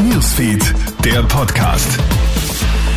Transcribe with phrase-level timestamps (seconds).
[0.00, 0.74] Newsfeed,
[1.04, 1.98] der Podcast.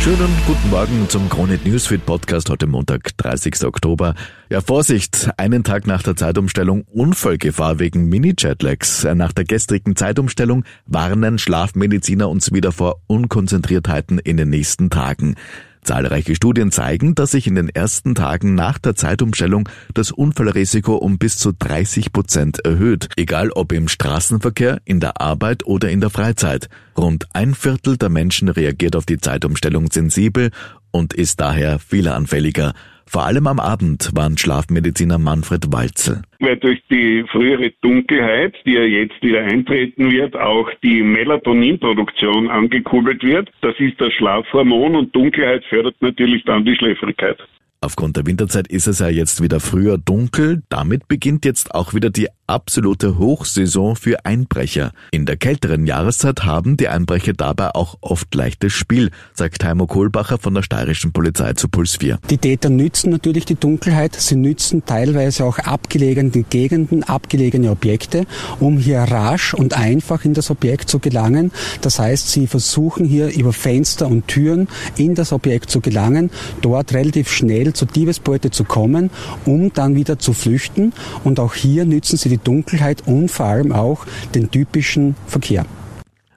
[0.00, 3.64] Schönen guten Morgen zum Kronit Newsfeed Podcast heute Montag, 30.
[3.64, 4.14] Oktober.
[4.48, 9.06] Ja, Vorsicht, einen Tag nach der Zeitumstellung Unfallgefahr wegen Mini-Jetlags.
[9.14, 15.34] Nach der gestrigen Zeitumstellung warnen Schlafmediziner uns wieder vor Unkonzentriertheiten in den nächsten Tagen.
[15.82, 21.18] Zahlreiche Studien zeigen, dass sich in den ersten Tagen nach der Zeitumstellung das Unfallrisiko um
[21.18, 26.10] bis zu 30 Prozent erhöht, egal ob im Straßenverkehr, in der Arbeit oder in der
[26.10, 26.68] Freizeit.
[26.96, 30.50] Rund ein Viertel der Menschen reagiert auf die Zeitumstellung sensibel
[30.90, 32.74] und ist daher fehleranfälliger.
[33.10, 36.22] Vor allem am Abend warnt Schlafmediziner Manfred Walzel.
[36.38, 43.24] Weil durch die frühere Dunkelheit, die ja jetzt wieder eintreten wird, auch die Melatoninproduktion angekurbelt
[43.24, 43.50] wird.
[43.62, 47.36] Das ist das Schlafhormon und Dunkelheit fördert natürlich dann die Schläfrigkeit.
[47.80, 50.62] Aufgrund der Winterzeit ist es ja jetzt wieder früher dunkel.
[50.68, 54.90] Damit beginnt jetzt auch wieder die absolute Hochsaison für Einbrecher.
[55.12, 60.38] In der kälteren Jahreszeit haben die Einbrecher dabei auch oft leichtes Spiel, sagt Heimo Kohlbacher
[60.38, 62.18] von der steirischen Polizei zu Puls 4.
[62.28, 64.16] Die Täter nützen natürlich die Dunkelheit.
[64.16, 68.26] Sie nützen teilweise auch abgelegene Gegenden, abgelegene Objekte,
[68.58, 71.52] um hier rasch und einfach in das Objekt zu gelangen.
[71.82, 76.30] Das heißt, sie versuchen hier über Fenster und Türen in das Objekt zu gelangen,
[76.62, 79.10] dort relativ schnell zur Diebesbeute zu kommen,
[79.44, 80.92] um dann wieder zu flüchten.
[81.22, 85.66] Und auch hier nützen sie die Dunkelheit und vor allem auch den typischen Verkehr.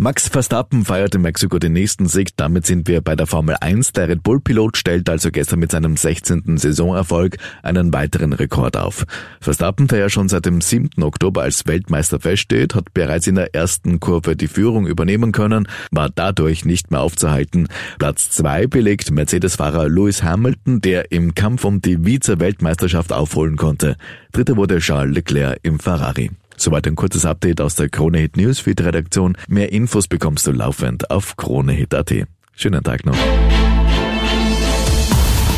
[0.00, 2.36] Max Verstappen feiert in Mexiko den nächsten Sieg.
[2.36, 3.94] Damit sind wir bei der Formel 1.
[3.94, 6.56] Der Red Bull-Pilot stellt also gestern mit seinem 16.
[6.56, 9.04] Saisonerfolg einen weiteren Rekord auf.
[9.40, 11.02] Verstappen, der ja schon seit dem 7.
[11.02, 16.10] Oktober als Weltmeister feststeht, hat bereits in der ersten Kurve die Führung übernehmen können, war
[16.10, 17.66] dadurch nicht mehr aufzuhalten.
[17.98, 23.96] Platz zwei belegt Mercedes-Fahrer Lewis Hamilton, der im Kampf um die Vize-Weltmeisterschaft aufholen konnte.
[24.30, 26.30] Dritter wurde Charles Leclerc im Ferrari.
[26.58, 29.36] Soweit ein kurzes Update aus der Krone Hit Newsfeed Redaktion.
[29.46, 32.12] Mehr Infos bekommst du laufend auf kronehit.at.
[32.54, 33.16] Schönen Tag noch.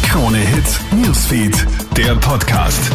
[0.02, 1.66] Krone Hit Newsfeed,
[1.96, 2.92] der Podcast.